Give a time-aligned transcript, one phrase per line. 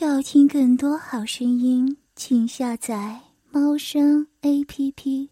[0.00, 5.28] 要听更多好声音，请下载猫声 A P P。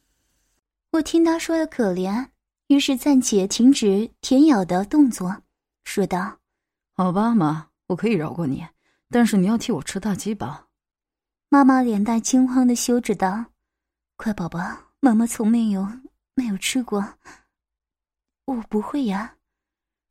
[0.90, 2.26] 我听他说的可怜，
[2.66, 5.40] 于是暂且停止舔咬的动作，
[5.84, 6.38] 说道
[6.96, 8.66] ：“好吧，妈，我可以饶过你，
[9.08, 10.66] 但是你要替我吃大鸡巴。”
[11.48, 13.44] 妈妈脸带惊慌的羞着道
[14.18, 14.58] ：“乖宝宝，
[14.98, 15.86] 妈妈从没有
[16.34, 17.14] 没有吃过，
[18.46, 19.36] 我不会呀。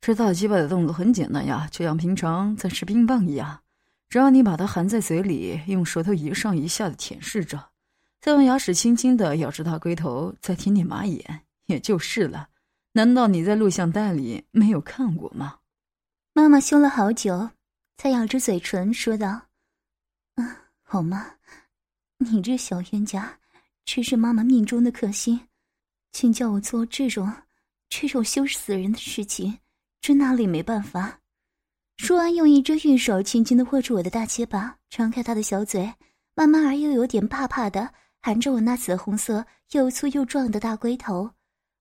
[0.00, 3.60] 吃大鸡巴的动作很简单呀，就像平常在吃冰棒一样。”
[4.08, 7.70] 只要你把它含在嘴里，用舌头一上一下的舔舐着，
[8.20, 12.48] 再用牙齿轻轻的咬着它龟头，再舔舔马眼，也就是了。
[12.92, 15.58] 难道你在录像带里没有看过吗？
[16.32, 17.50] 妈妈羞了好久，
[17.98, 19.48] 才咬着嘴唇说道
[20.36, 21.34] ：“嗯，好吗？
[22.18, 23.38] 你这小冤家，
[23.84, 25.48] 真是妈妈命中的克星，
[26.12, 27.30] 请叫我做这种
[27.88, 29.58] 这种羞死人的事情，
[30.00, 31.20] 真哪里没办法。”
[31.96, 35.92] 说完，用一只玉手轻轻的握住我的大结巴，张开他的小嘴，
[36.34, 37.90] 慢慢而又有点怕怕的
[38.20, 41.30] 含着我那紫红色又粗又壮的大龟头。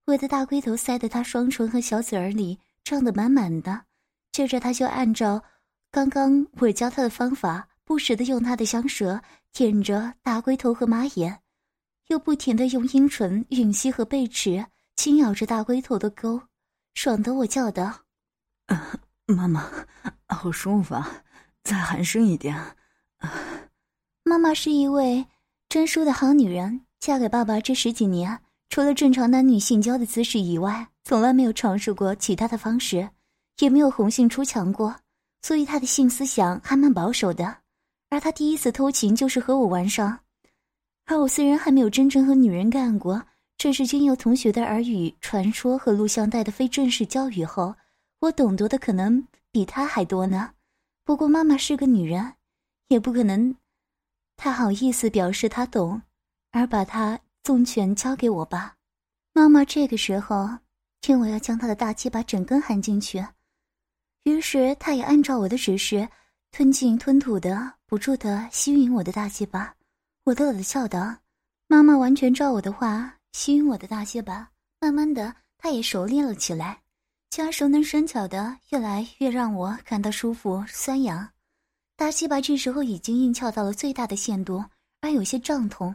[0.05, 3.85] 我的大龟头塞得他双唇和小嘴儿里胀得满满的。
[4.31, 5.43] 接着，他就按照
[5.91, 11.39] 刚刚我教他的方法，不时的用他的香舌舔着大龟头和马眼，
[12.07, 16.41] 又不停的用阴唇吮吸和贝齿轻咬着大龟头的沟，
[16.93, 18.01] 爽得我叫道。
[19.27, 19.69] 妈妈，
[20.27, 21.23] 好舒服啊！
[21.63, 22.55] 再含深一点。
[24.23, 25.25] 妈妈是一位
[25.67, 33.09] 真淑的好女人，嫁给爸爸这十几年，除了正常男女性交的姿势以外，从来没有尝试过其他的方式，
[33.59, 34.95] 也没有红杏出墙过，
[35.41, 37.57] 所以她的性思想还蛮保守的。
[38.11, 40.19] 而她第一次偷情就是和我玩上，
[41.07, 43.23] 而我虽然还没有真正和女人干过，
[43.57, 47.75] 这是经由同学的耳语传说和录像带的非正式教育后。
[48.25, 50.51] 我懂得的可能比他还多呢，
[51.03, 52.33] 不过妈妈是个女人，
[52.87, 53.55] 也不可能
[54.35, 56.01] 太好意思表示她懂，
[56.51, 58.75] 而把她纵权交给我吧。
[59.31, 60.49] 妈妈这个时候
[61.01, 63.23] 听我要将她的大鸡巴整根含进去，
[64.23, 66.09] 于是她也按照我的指示
[66.51, 69.75] 吞进吞吐的，不住的吸吮我的大鸡巴。
[70.23, 71.15] 我乐乐笑道
[71.69, 74.49] ：“妈妈完全照我的话吸吮我的大鸡巴，
[74.79, 76.81] 慢慢的，她也熟练了起来。”
[77.35, 81.31] 加熟能生巧的，越来越让我感到舒服酸痒。
[81.97, 84.63] 大鸡巴这时候已经硬翘到了最大的限度，
[85.01, 85.93] 而有些胀痛，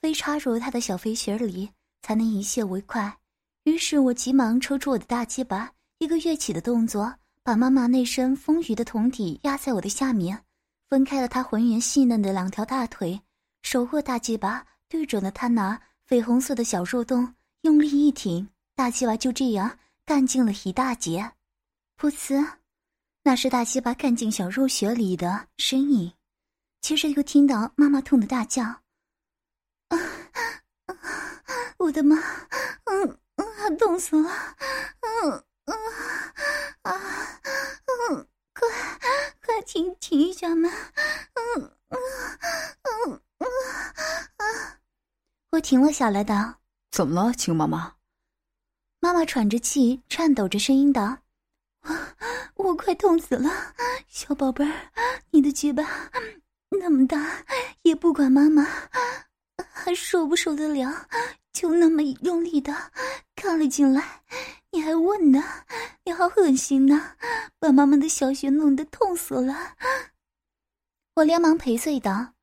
[0.00, 1.68] 非插入他的小肥穴里
[2.00, 3.18] 才能一泄为快。
[3.64, 10.42] 于是我急忙抽出我的大鸡巴，一个跃起的动作，把妈妈那身丰腴的胴体压在我的下面，
[10.88, 13.20] 分开了她浑圆细嫩的两条大腿，
[13.60, 15.78] 手握大鸡巴对准了她那
[16.08, 19.78] 绯红色的小肉洞，用力一挺，大鸡巴就这样。
[20.06, 21.32] 干净了一大截，
[21.98, 22.48] 噗呲，
[23.24, 26.12] 那是大鸡巴干进小肉穴里的声音。
[26.80, 28.62] 接着又听到妈妈痛的大叫
[29.90, 29.98] ：“啊，
[31.78, 32.16] 我的妈，
[32.84, 34.30] 嗯嗯，痛死了，
[35.00, 35.74] 嗯嗯
[36.82, 36.92] 啊，
[38.12, 38.68] 嗯，快
[39.44, 40.70] 快停停一下嘛，
[41.34, 41.98] 嗯嗯
[43.08, 43.48] 嗯嗯
[44.36, 44.78] 啊！”
[45.50, 46.58] 我停了下来，的
[46.92, 47.92] ：“怎么了，亲妈妈？”
[49.06, 51.18] 妈妈喘着气，颤抖着声音道
[52.56, 53.48] ：“我我快痛死了，
[54.08, 54.90] 小宝贝儿，
[55.30, 56.10] 你的鸡巴
[56.70, 57.44] 那么大，
[57.82, 58.66] 也不管妈妈
[59.70, 61.06] 还受不受得了，
[61.52, 62.74] 就那么用力的
[63.36, 64.24] 看了进来。
[64.72, 65.40] 你还问呢？
[66.04, 67.14] 你好恶心呐，
[67.60, 69.76] 把妈妈的小穴弄得痛死了。”
[71.14, 72.34] 我连忙赔罪道：“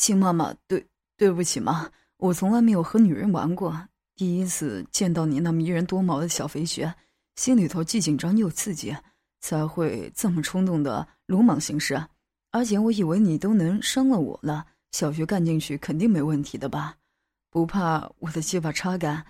[0.00, 0.86] 亲妈妈，对
[1.18, 6.92] 对不起嘛，我从来没有和女人玩过。”第一次见到你那迷人多毛的小肥穴，
[7.36, 8.96] 心里头既紧张又刺激，
[9.40, 12.02] 才会这么冲动的鲁莽行事。
[12.50, 16.96] 而且我以为你都能伤了我了，小穴干进去肯定没问题的吧？
[17.50, 19.24] 不怕我的鸡巴插干？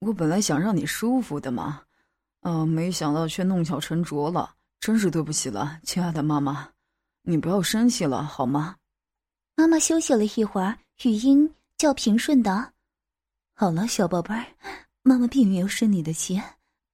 [0.00, 1.82] 我本来想让你舒服的嘛，
[2.40, 6.70] 嗯，没想到却弄巧成拙了，真是对不起了，亲爱的妈妈，
[7.22, 8.76] 你不要生气了好吗？
[9.54, 12.73] 妈妈休息了一会儿，语音较平顺的。
[13.56, 14.44] 好了，小宝贝儿，
[15.02, 16.42] 妈妈并没有生你的气。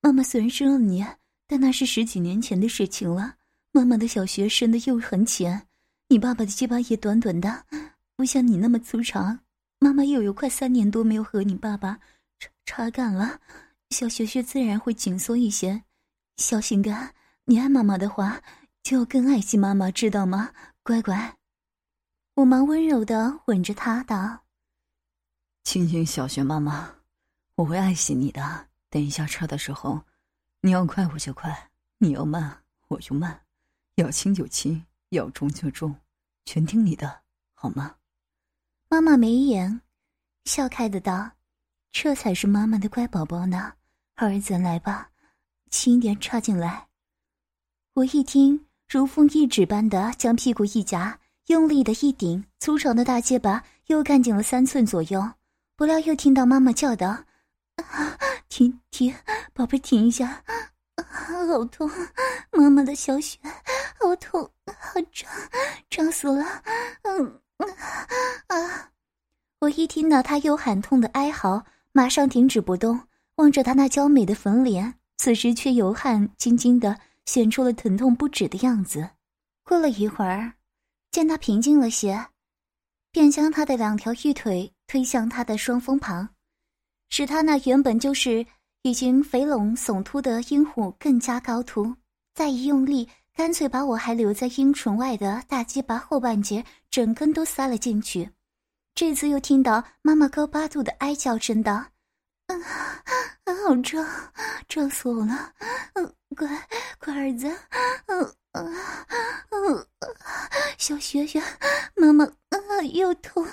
[0.03, 1.03] 妈妈虽然生了你，
[1.47, 3.37] 但那是十几年前的事情了。
[3.73, 5.67] 妈妈的小穴深的又很浅，
[6.09, 7.65] 你爸爸的鸡巴也短短的，
[8.15, 9.41] 不像你那么粗长。
[9.79, 11.99] 妈妈又有快三年多没有和你爸爸
[12.39, 13.41] 插插干了，
[13.89, 15.83] 小穴穴自然会紧缩一些。
[16.37, 17.15] 小心肝，
[17.47, 18.43] 你爱妈妈的话，
[18.83, 20.51] 就要更爱惜妈妈，知道吗？
[20.83, 21.37] 乖乖。
[22.35, 24.45] 我忙温柔的吻着他道。
[25.63, 26.93] 亲亲小雪妈妈，
[27.55, 28.67] 我会爱惜你的。
[28.89, 30.03] 等一下车的时候，
[30.63, 33.43] 你要快我就快，你要慢我就慢，
[33.95, 35.95] 要轻就轻，要重就重，
[36.45, 37.21] 全听你的，
[37.55, 37.95] 好吗？
[38.89, 39.81] 妈妈眉眼
[40.45, 41.31] 笑开的道
[41.93, 43.75] ：“这才是妈妈的乖宝宝呢，
[44.17, 45.11] 儿子来吧，
[45.71, 46.89] 轻点插进来。”
[47.95, 55.31] 我一听，如风一指般的将屁股一夹，用力的一顶，粗长的大结巴又干净了三寸左右。
[55.81, 57.25] 不料又听到妈妈叫道
[58.51, 59.15] ：“停停，
[59.55, 60.45] 宝贝，停一下。”
[61.03, 61.91] 好痛，
[62.53, 63.39] 妈妈的小雪，
[63.99, 65.31] 好痛，好胀，
[65.89, 66.45] 胀死了。
[67.05, 67.41] 嗯
[68.49, 68.91] 啊！
[69.61, 73.01] 我一听到他又喊痛的哀嚎，马上停止不动，
[73.37, 79.09] 望着他那娇美的粉脸，此时却油汗津津的显出了疼痛不止的样子。
[79.63, 80.53] 过了一会儿，
[81.11, 82.27] 见他平静了些，
[83.11, 86.29] 便将他的两条玉腿推向他的双峰旁，
[87.11, 88.45] 使他那原本就是。
[88.83, 91.95] 已经肥隆耸突的阴虎更加高凸，
[92.35, 93.07] 再一用力，
[93.37, 98.31] 干脆把我还留在阴唇外的大鸡巴后半截整根都塞了进去。
[98.95, 101.85] 这次又听到妈妈高八度的哀叫声道
[102.53, 104.07] ：“啊，好胀，
[104.69, 105.53] 胀死我了！
[105.95, 106.49] 嗯，乖
[106.99, 107.47] 乖儿子，
[108.07, 108.75] 嗯嗯
[109.51, 109.87] 嗯，
[110.79, 111.43] 小雪雪，
[111.97, 113.47] 妈妈，嗯，又痛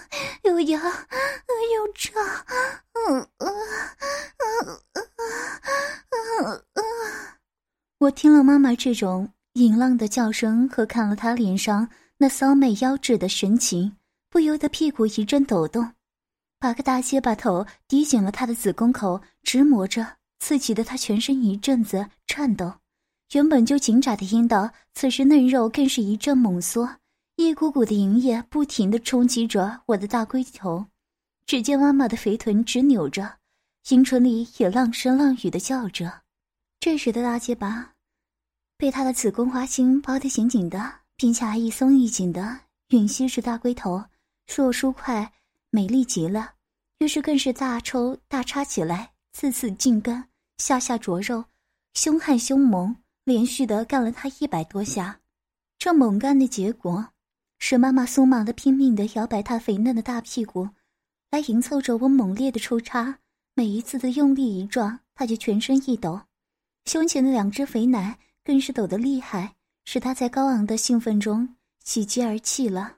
[0.43, 2.13] 又痒，又胀，
[2.93, 3.47] 嗯嗯
[4.63, 4.81] 嗯。”
[7.99, 13.97] 我听了妈妈这种淫浪的叫声，和看了她脸上那骚媚妖冶的神情，
[14.29, 15.91] 不由得屁股一阵抖动，
[16.59, 22.73] 把个大结巴头抵紧了她的子宫口，直磨着，刺激的她全身一阵子颤抖。
[23.33, 26.97] 原本就紧窄的阴道，此时嫩肉更是一阵猛缩，
[27.35, 30.85] 一股股的淫液不停的冲击着我的大龟头。
[31.45, 33.37] 只见妈妈的肥臀直扭着。
[33.89, 36.23] 阴唇里也浪声浪语的叫着，
[36.77, 37.93] 这时的大结巴
[38.77, 42.59] 被他的子宫花心包得紧紧的，并且还一松一紧的
[42.89, 44.03] 吮吸着大龟头，
[44.47, 45.31] 硕舒快，
[45.69, 46.53] 美丽极了。
[46.99, 50.23] 于是更是大抽大插起来，次次进根，
[50.57, 51.45] 下下灼肉，
[51.93, 55.19] 凶悍凶猛，连续的干了他一百多下。
[55.77, 57.09] 这猛干的结果，
[57.59, 60.69] 使妈妈酥麻的拼命的摇摆她肥嫩的大屁股，
[61.29, 63.19] 来迎凑着我猛烈的抽插。
[63.53, 66.21] 每一次的用力一撞，他就全身一抖，
[66.85, 69.55] 胸前的两只肥奶更是抖得厉害，
[69.85, 72.97] 使他在高昂的兴奋中喜极而泣了。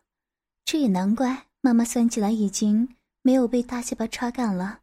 [0.64, 4.82] 这也难怪，妈妈算起来已经没有被大鸡巴插干了。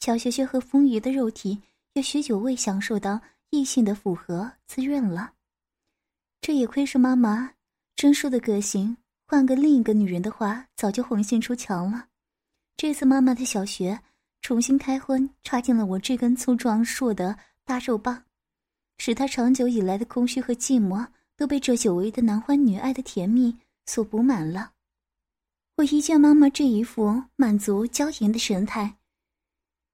[0.00, 1.62] 小学学和丰腴的肉体
[1.94, 3.20] 也许久未享受到
[3.50, 5.32] 异性的复合滋润了。
[6.40, 7.52] 这也亏是妈妈
[7.94, 12.08] 真淑的个性，换个另一个女人的话，早就红杏出墙了。
[12.76, 14.00] 这次妈妈的小学。
[14.42, 18.22] 重新开荤，插进了我这根粗壮硕的大肉棒，
[18.98, 21.04] 使她长久以来的空虚和寂寞
[21.36, 24.74] 都被这久违的男欢女爱的甜蜜所补满了。
[25.76, 28.96] 我一见妈妈这一副满足娇颜的神态，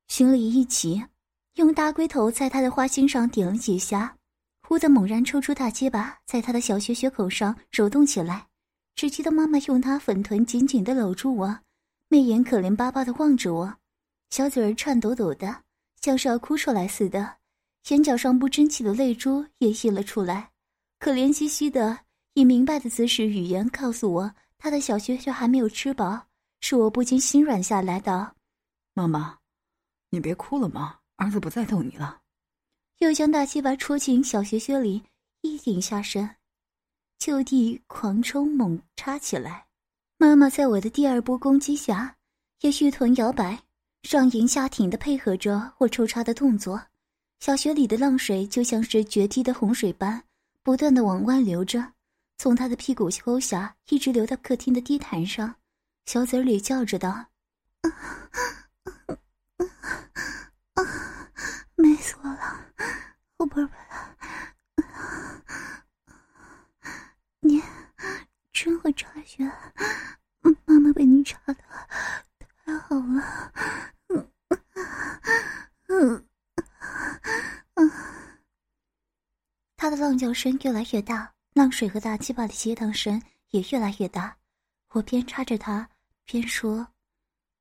[0.06, 1.02] 心里一急，
[1.56, 4.16] 用大龟头在她的花心上点了几下，
[4.62, 8.46] 忽的猛然抽出大结巴，在她的小穴穴口上揉动起来。
[8.94, 11.58] 只记得妈妈用她粉臀紧紧的搂住我，
[12.06, 13.74] 媚眼可怜巴巴的望着我。
[14.30, 15.64] 小嘴儿颤抖抖的，
[16.00, 17.38] 像是要哭出来似的，
[17.88, 20.52] 眼角上不争气的泪珠也溢了出来，
[21.00, 26.28] 可怜兮兮的，以明白的姿势语言告诉我，他的小穴穴还没有吃饱，
[26.60, 28.36] 是我不禁心软下来，的
[28.94, 29.36] ：“妈妈，
[30.08, 32.20] 你别哭了嘛，儿子不再逗你了。”
[32.98, 35.02] 又将大鸡巴戳进小穴穴里，
[35.40, 36.36] 一顶下身，
[37.18, 39.66] 就地狂冲猛插起来。
[40.16, 42.16] 妈妈在我的第二波攻击下，
[42.60, 43.64] 也玉臀摇摆。
[44.04, 46.80] 上迎下挺的配合着我抽插的动作，
[47.40, 50.22] 小穴里的浪水就像是决堤的洪水般，
[50.62, 51.94] 不断的往外流着，
[52.38, 55.54] 从他的屁股沟下一直流到客厅的地毯上，
[56.06, 57.10] 小嘴里叫着道
[57.82, 57.90] ：“啊
[59.06, 59.16] 啊
[60.74, 60.82] 啊！
[61.76, 62.66] 美死我了，
[63.36, 63.72] 我宝贝，
[67.40, 67.62] 你
[68.52, 69.44] 真会插穴，
[70.64, 71.56] 妈妈被你查的
[72.64, 73.52] 太好了。”
[79.76, 84.36] 他的浪叫声越来越大，浪水和大鸡巴的激荡声也越来越大。
[84.90, 85.88] 我边插着它，
[86.24, 86.86] 边说：“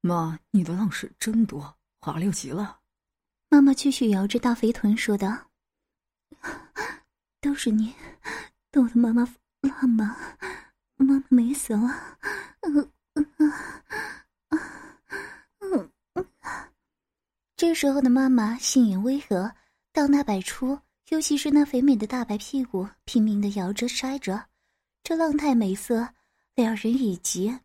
[0.02, 2.80] 妈，你的浪水真多，滑溜极了。”
[3.50, 5.50] 妈妈继续摇着大肥臀说道
[7.42, 7.94] ：“都是你，
[8.72, 9.28] 逗得妈妈
[9.62, 10.16] 浪嘛，
[10.96, 11.90] 妈妈美死了。”
[17.58, 19.54] 这时候的妈妈性眼微和，
[19.92, 20.80] 荡捺百出。
[21.12, 24.46] 尤其是那肥美的大白屁股，拼命的摇着筛着，
[25.04, 26.08] 这浪态美色，
[26.56, 27.60] 两人已急。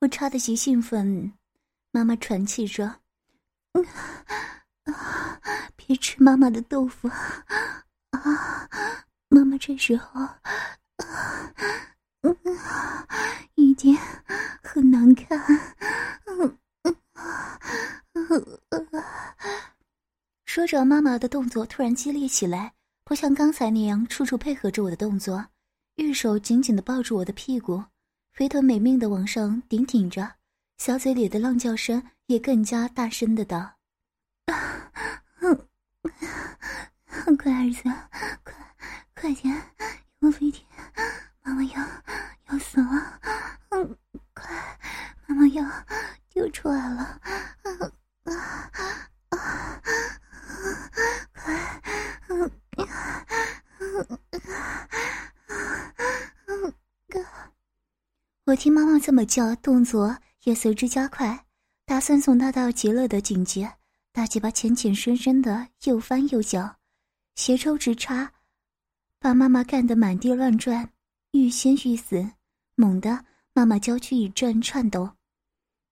[0.00, 1.34] 我差得极兴奋，
[1.90, 3.00] 妈妈喘气着
[4.84, 5.38] ：“啊，
[5.76, 8.66] 别吃妈妈的豆腐啊！”
[9.28, 10.40] 妈妈这时候啊，
[13.56, 13.94] 一定
[14.62, 15.38] 很难看。
[20.46, 22.72] 说着，妈妈的动作突然激烈起来，
[23.04, 25.46] 不像刚才那样处处配合着我的动作，
[25.94, 27.84] 玉手紧紧的抱住我的屁股。
[28.32, 30.28] 肥臀没命的往上顶顶着，
[30.78, 33.76] 小嘴里的浪叫声也更加大声的道
[37.38, 37.84] ：“乖儿子，
[38.42, 38.52] 快
[39.14, 39.54] 快点，
[40.18, 40.66] 用飞天，
[41.44, 41.80] 妈妈要
[42.48, 43.20] 要死了！
[43.68, 43.96] 嗯，
[44.34, 44.50] 快，
[45.28, 45.64] 妈妈要
[46.30, 47.02] 丢出来了！
[47.62, 47.70] 啊
[48.24, 48.32] 啊
[49.30, 49.80] 啊！
[51.32, 51.80] 快，
[52.28, 52.50] 嗯
[53.88, 54.18] 嗯
[58.46, 61.46] 我听妈妈这么叫，动作也随之加快，
[61.86, 63.72] 打算送他到极乐的境界。
[64.12, 66.76] 大鸡巴浅浅深深的又翻又搅，
[67.36, 68.32] 斜抽直插，
[69.18, 70.90] 把妈妈干得满地乱转，
[71.30, 72.28] 欲仙欲死。
[72.74, 75.08] 猛地，妈妈娇躯一阵颤抖，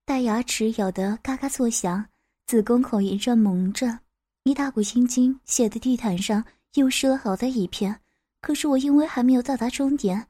[0.04, 2.04] 大牙齿咬得嘎嘎作响，
[2.46, 4.00] 子宫口一阵蒙着，
[4.42, 8.00] 一大股青筋写的地毯上又湿了好大一片。
[8.40, 10.26] 可是我因为还没有到达终点。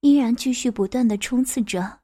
[0.00, 1.97] 依然继续不断的冲刺着，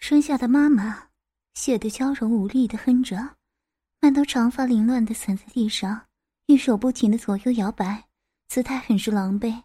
[0.00, 1.08] 生下的妈妈
[1.54, 3.36] 血得娇柔无力的哼着，
[4.00, 6.06] 满头长发凌乱的散在地上，
[6.46, 8.08] 玉手不停的左右摇摆，
[8.48, 9.62] 姿态很是狼狈。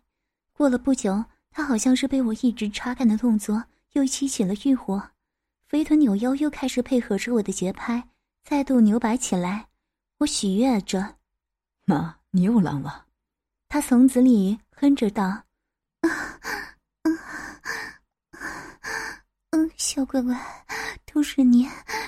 [0.51, 3.63] 过了不久，她好像是被我一直插干的动作
[3.93, 5.11] 又激起了欲火，
[5.69, 8.09] 肥臀扭腰又开始配合着我的节拍，
[8.43, 9.69] 再度扭摆起来。
[10.17, 11.15] 我喜悦着
[11.87, 13.05] ：“妈，你又浪了。”
[13.69, 15.23] 她嗓子里哼着道
[16.03, 16.39] ：“啊。”
[19.95, 20.37] 小乖乖，
[21.05, 21.63] 都是你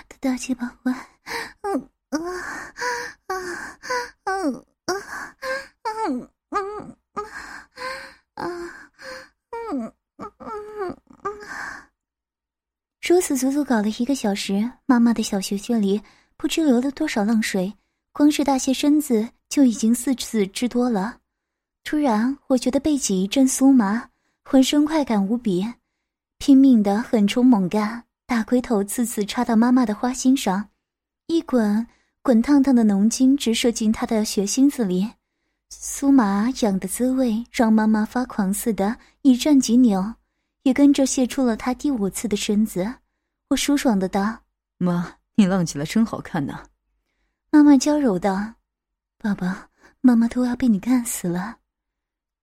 [0.10, 0.92] 的大鸡巴乖，
[1.62, 2.20] 嗯啊
[3.28, 3.36] 啊
[4.84, 5.04] 啊啊
[6.10, 6.98] 嗯嗯
[8.34, 8.44] 啊
[9.72, 11.38] 嗯嗯嗯
[13.02, 16.02] 如此足足搞了一个小时，妈妈的小穴穴里
[16.36, 17.74] 不知流了多少浪水，
[18.12, 21.20] 光是大些身子就已经四次之多了。
[21.86, 24.10] 突然，我觉得背脊一阵酥麻，
[24.44, 25.66] 浑身快感无比。
[26.40, 30.70] 拼命的狠冲猛干，大龟头次次插到妈妈的花心上，
[31.26, 31.86] 一滚
[32.22, 35.10] 滚烫烫的浓精直射进她的血心子里，
[35.72, 40.14] 酥麻痒的滋味让妈妈发狂似的，一阵急扭，
[40.64, 42.96] 也跟着泄出了她第五次的身子。
[43.50, 44.40] 我舒爽的道
[44.78, 46.64] ：“妈，你浪起来真好看呐。”
[47.52, 48.54] 妈妈娇柔道
[49.18, 49.70] ：“爸爸
[50.02, 51.58] 妈妈都要被你干死了，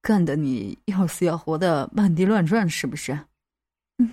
[0.03, 3.19] 干的你要死要活的满地乱转，是不是？”
[3.99, 4.11] 嗯，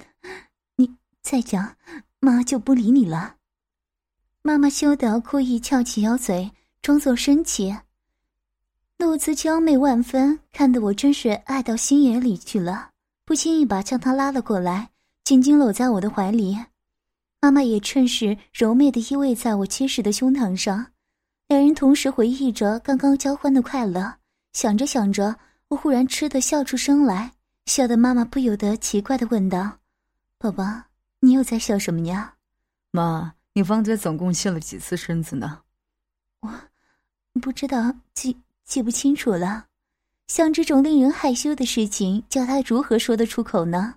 [0.76, 1.76] 你再讲，
[2.20, 3.38] 妈就不理你了。
[4.44, 7.76] 妈妈羞得故意翘起腰嘴，装作生气，
[8.98, 12.92] 露姿娇媚万分，看得我真是爱到心眼里去了。
[13.26, 14.90] 不经意把将她拉了过来，
[15.24, 16.58] 紧紧搂在我的怀里。
[17.40, 20.92] 妈妈也趁势柔媚的依偎在我结实的胸膛上，
[21.48, 24.16] 两人同时回忆着刚刚交欢的快乐。
[24.54, 25.36] 想着想着，
[25.70, 27.32] 我忽然吃的笑出声来。
[27.66, 29.80] 笑得妈妈不由得奇怪的问道
[30.38, 30.64] ：“宝宝，
[31.20, 32.36] 你又在笑什么呀
[32.92, 35.62] ？”“妈，你方才总共泄了几次身子呢
[36.42, 39.68] ？”“我不知道，记记不清楚了。
[40.28, 43.96] 像这种令人害羞的事情，叫他如何说得出口呢？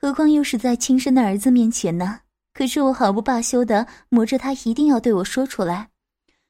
[0.00, 2.20] 何况又是在亲生的儿子面前呢？
[2.52, 5.88] 可是我毫不罢休的磨着他，一定要对我说出来，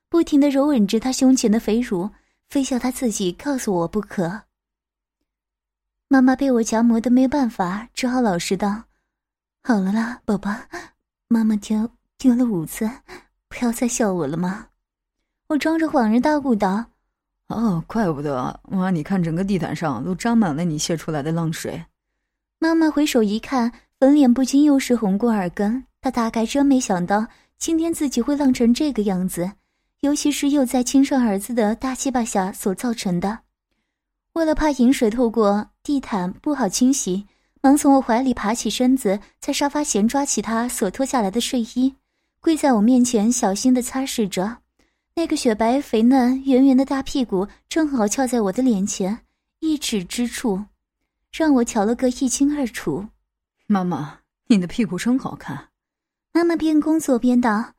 [0.08, 2.10] 不停的揉吻着他胸前的肥乳，
[2.48, 4.42] 非要他自己告诉我不可。”
[6.10, 8.84] 妈妈被我夹磨的没办法，只好老实道
[9.62, 10.50] ：“好了啦，宝宝，
[11.28, 12.90] 妈妈丢丢了五次，
[13.46, 14.68] 不要再笑我了吗？”
[15.48, 16.86] 我装着恍然大悟道
[17.48, 21.84] ：“哦，怪不得妈，你看整个地毯上都沾满了你泄出来的浪水。”
[22.58, 25.84] 妈妈回首一看，粉脸不禁又是红过耳根。
[26.00, 27.26] 她大概真没想到
[27.58, 29.52] 今天自己会浪成这个样子，
[30.00, 33.40] 尤其是又在亲生儿子的大鸡巴下所造成的。
[34.38, 37.26] 为了怕饮水透过地毯不好清洗，
[37.60, 41.92] 忙从我怀里爬起身子，在沙发前抓起他所脱下来的睡衣，
[42.38, 44.58] 跪在我面前小心的擦拭着。
[45.16, 49.18] 那个雪白肥嫩、圆圆的大屁股正好翘在我的脸前
[49.58, 50.66] 一指之处，
[51.32, 53.08] 让我瞧了个一清二楚。
[53.66, 55.70] 妈妈，你的屁股真好看。
[56.32, 57.72] 妈妈边工作边道：“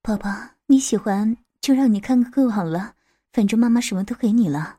[0.00, 0.30] 宝宝，
[0.66, 2.94] 你喜欢就让你看个够好了，
[3.32, 4.77] 反正妈妈什么都给你了。”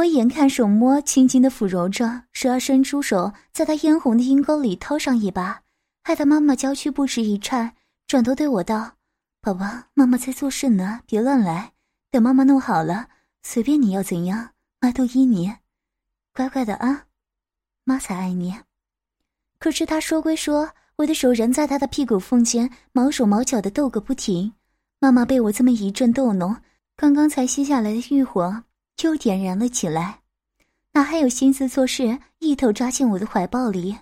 [0.00, 5.62] 我眼看手摸，轻轻的抚揉着，时而伸出手，在他嫣红的阴沟里掏上一把，
[6.02, 7.74] 害得妈妈娇躯不时一颤，
[8.06, 8.92] 转头对我道
[9.42, 11.72] ：“宝宝，妈妈在做事呢，别乱来。
[12.10, 13.08] 等妈妈弄好了，
[13.42, 15.54] 随便你要怎样，妈都依你。
[16.32, 17.04] 乖乖的啊，
[17.84, 18.56] 妈才爱你。”
[19.60, 24.54] 可是他说归说，我的手仍在他的屁股缝间毛手毛脚的斗个不停。
[24.98, 26.56] 妈妈被我这么一阵逗弄，
[26.96, 28.64] 刚刚才熄下来的欲火。
[29.02, 30.20] 又点燃了起来，
[30.92, 32.18] 哪还有心思做事？
[32.38, 33.96] 一头扎进我的怀抱里，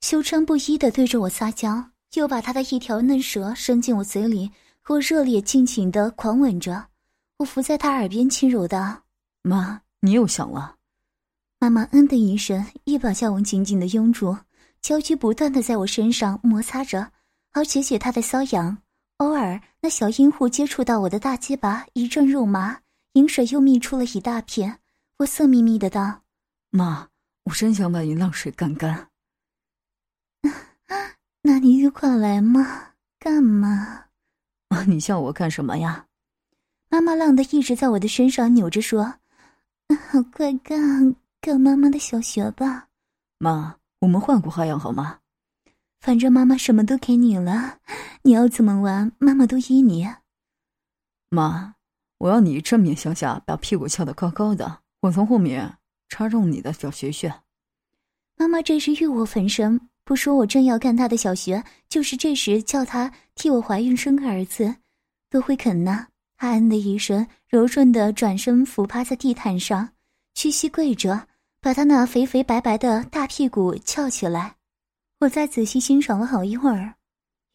[0.00, 6.86] 羞嗔不依的对着我撒娇，又把他的一条嫩舌伸进我嘴里，和我热烈尽情的狂吻着。
[7.38, 9.02] 我伏在他耳边轻柔道
[9.42, 10.76] ：“妈，你又想了。”
[11.60, 14.36] 妈妈嗯的一声，一把将我紧紧的拥住，
[14.80, 17.12] 娇躯不断的在我身上摩擦着，
[17.52, 18.78] 而且解他的瘙痒，
[19.18, 22.78] 偶尔那小阴户接触到我的大鸡巴，一阵肉麻。
[23.12, 24.80] 饮水又泌出了一大片，
[25.18, 26.22] 我色眯眯的道
[26.70, 27.08] ：“妈，
[27.44, 29.08] 我真想把你浪水干干。”
[31.42, 34.06] 那你就快来嘛，干嘛？
[34.68, 36.06] 啊，你叫我干什么呀？
[36.90, 39.14] 妈妈浪的一直在我的身上扭着说
[40.32, 42.88] ：“快干干妈妈的小穴吧。”
[43.38, 45.20] 妈，我们换个花样好吗？
[46.00, 47.80] 反正妈妈什么都给你了，
[48.22, 50.06] 你要怎么玩，妈妈都依你。
[51.30, 51.74] 妈。
[52.18, 57.32] 我要你正面向下，把屁股翘得高高的，我从后面插中你的小穴穴。
[58.36, 64.74] 妈妈这是欲火焚身，不说我正要干她的小穴，就是这时叫她替我怀孕生个儿子，
[65.30, 66.08] 都会肯呢。
[66.36, 69.88] 她嗯的一声，柔顺的转身俯趴在地毯上，
[70.34, 71.26] 屈膝跪着，
[71.60, 74.56] 把她那肥肥白白的大屁股翘起来。
[75.20, 76.94] 我再仔细欣赏了好一会儿，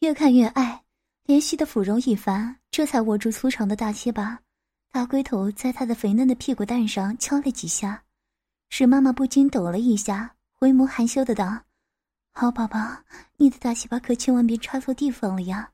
[0.00, 0.84] 越看越爱，
[1.24, 4.38] 连续的抚揉一番，这才握住粗长的大鸡巴。
[4.94, 8.04] 大龟头在他的肥嫩的屁股蛋上敲了几下，
[8.70, 11.62] 使妈妈不禁抖了一下，回眸含羞的道
[12.32, 12.78] ：“好宝宝，
[13.36, 15.68] 你的大鸡巴可千万别插错地方了呀！”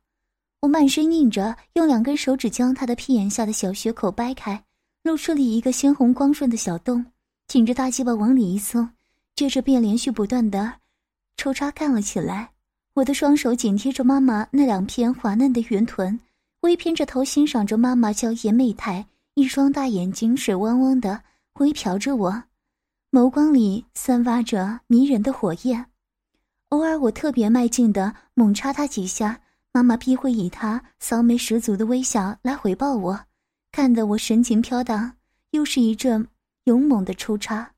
[0.61, 4.65] 我满身硬着，用两根手指将他的屁眼下的小穴口掰开，
[5.03, 7.05] 露出了一个鲜红光顺的小洞，
[7.47, 8.89] 挺着大鸡巴往里一送，
[9.37, 10.77] 接着便连续不断的
[11.37, 12.53] 抽插干了起来。
[12.95, 16.19] 我的双手紧贴着妈妈那两片滑嫩的圆臀。
[16.61, 21.23] 微偏着头欣赏着妈妈娇艳媚态，一双大眼睛水汪汪的
[21.55, 22.43] 微瞟着我，
[23.11, 25.87] 眸光里散发着迷人的火焰。
[26.69, 29.41] 偶尔我特别卖劲的猛插她几下，
[29.73, 33.19] 妈妈必会以她骚媚十足的微笑来回报我，
[33.73, 35.13] 看得我神情飘荡。
[35.53, 36.29] 又是一阵
[36.65, 37.73] 勇猛的抽插，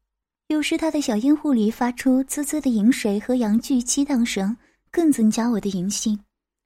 [0.48, 4.54] 有时她的小阴户里发出滋滋的饮水和阳具激荡声，
[4.90, 6.18] 更增加我的淫性。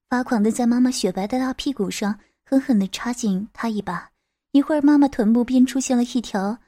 [0.08, 4.10] 发狂的在妈妈雪白的大屁股上狠狠地插进她一把，
[4.52, 6.58] 一会儿妈妈臀部便出现了一条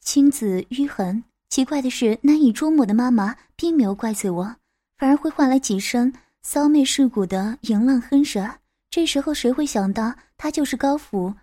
[0.00, 1.24] 青紫淤痕。
[1.48, 4.56] 奇怪的是，难以捉摸的妈妈并没有怪罪我，
[4.98, 8.48] 反而会换来几声骚媚世故的淫浪哼声。
[8.90, 11.34] 这时候谁会想到她就是高府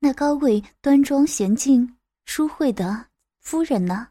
[0.00, 3.06] 那高贵端庄娴静淑惠的
[3.40, 4.08] 夫人呢？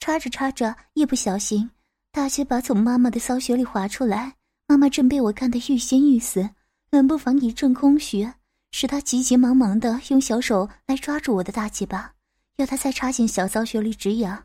[0.00, 1.70] 插着插着，一不小心，
[2.10, 4.36] 大鸡巴从妈妈的骚穴里滑出来。
[4.70, 6.48] 妈妈正被我干得欲仙欲死，
[6.92, 8.30] 冷不防一阵空虚，
[8.70, 12.12] 使她急急忙忙地用小手来抓住我的大鸡巴，
[12.56, 14.44] 要她再插进小骚穴里止痒。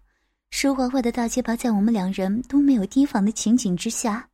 [0.50, 4.28] 湿滑滑的大鸡巴在我们两人都没有提防的情景之下，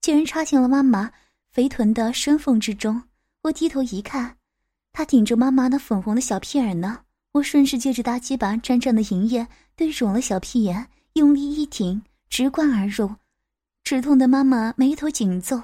[0.00, 1.10] 竟然插进了妈妈
[1.52, 3.02] 肥臀的深缝之中。
[3.42, 4.38] 我低头一看，
[4.94, 7.00] 她顶着妈妈那粉红的小屁眼呢。
[7.32, 13.14] 我顺势借着大鸡巴沾沾的银液，对准了小屁眼，用力一挺，直灌而入。
[13.84, 15.62] 止痛的妈妈眉头紧皱，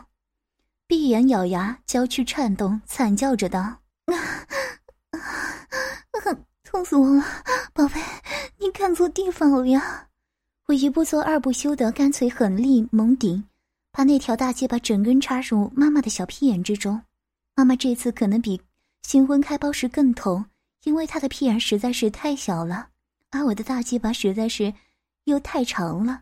[0.87, 3.61] 闭眼咬牙，娇躯颤动，惨叫着道
[4.05, 4.15] ：“啊
[5.13, 5.19] 啊，
[6.63, 7.25] 痛死我了，
[7.73, 7.99] 宝贝，
[8.59, 10.09] 你看错地方了呀！”
[10.69, 13.43] 我一不做二不休的，干脆狠力猛顶，
[13.91, 17.01] 把那条大鸡巴整根插入妈妈的小屁眼之中。
[17.57, 18.61] 妈妈这次可能比
[19.03, 20.45] 新婚开包时更痛，
[20.85, 22.91] 因为她的屁眼实在是太小了，
[23.31, 24.75] 而我的大鸡巴实在是
[25.25, 26.21] 又太长了。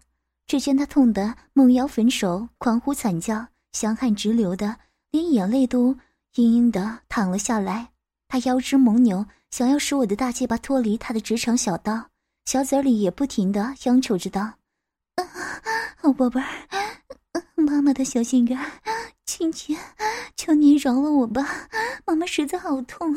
[0.48, 4.74] 只见他痛得猛摇粉手，狂呼惨叫，香汗直流的，
[5.10, 5.94] 连眼泪都
[6.34, 7.90] 嘤嘤的淌了下来。
[8.28, 12.08] 他腰肢猛扭，想要使我的大鸡巴脱离他的直肠小道，
[12.46, 14.54] 小嘴里也不停的央求着道
[15.96, 16.46] ：“好宝贝儿，
[17.54, 18.58] 妈妈的小心肝，
[19.26, 19.76] 亲亲，
[20.34, 21.46] 求您饶了我吧，
[22.06, 23.14] 妈妈实在好痛。”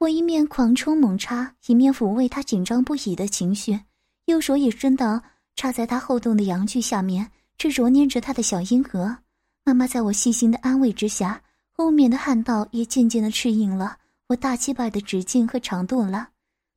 [0.00, 3.80] 我一面狂冲猛插，一面抚慰他紧张不已的情绪，
[4.24, 5.22] 右手也伸到。
[5.56, 9.18] 插在他后洞的阳具下面，正揉捏着他的小阴核。
[9.64, 11.42] 妈妈在我细心的安慰之下，
[11.72, 16.28] 后面的汗道也渐渐的适应了我大鸡巴的直径和长度了。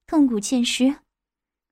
[0.08, 0.96] 痛苦渐失，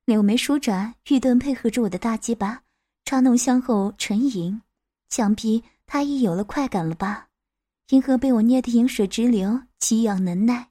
[0.05, 2.61] 柳眉舒展，玉盾配合着我的大鸡巴，
[3.05, 4.61] 插弄香后沉吟。
[5.09, 7.29] 想必他已有了快感了吧？
[7.89, 10.69] 银河被我捏得饮水直流，奇痒难耐。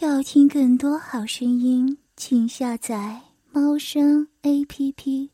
[0.00, 3.20] 要听更多好声音，请下载
[3.54, 5.33] 猫声 A P P。